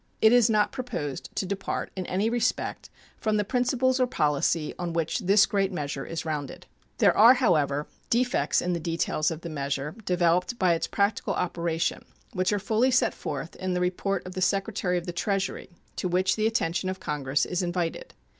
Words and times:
It 0.19 0.33
is 0.33 0.49
not 0.49 0.71
proposed 0.71 1.29
to 1.35 1.45
depart 1.45 1.91
in 1.95 2.07
any 2.07 2.27
respect 2.27 2.89
from 3.19 3.37
the 3.37 3.43
principles 3.43 3.99
or 3.99 4.07
policy 4.07 4.73
on 4.79 4.93
which 4.93 5.19
this 5.19 5.45
great 5.45 5.71
measure 5.71 6.07
is 6.07 6.25
rounded. 6.25 6.65
There 6.97 7.15
are, 7.15 7.35
however, 7.35 7.85
defects 8.09 8.63
in 8.63 8.73
the 8.73 8.79
details 8.79 9.29
of 9.29 9.41
the 9.41 9.49
measure, 9.49 9.93
developed 10.05 10.57
by 10.57 10.73
its 10.73 10.87
practical 10.87 11.35
operation, 11.35 12.03
which 12.33 12.51
are 12.51 12.57
fully 12.57 12.89
set 12.89 13.13
forth 13.13 13.55
in 13.57 13.75
the 13.75 13.79
report 13.79 14.25
of 14.25 14.33
the 14.33 14.41
Secretary 14.41 14.97
of 14.97 15.05
the 15.05 15.13
Treasury, 15.13 15.69
to 15.97 16.07
which 16.07 16.35
the 16.35 16.47
attention 16.47 16.89
of 16.89 16.99
Congress 16.99 17.45
is 17.45 17.61
invited. 17.61 18.15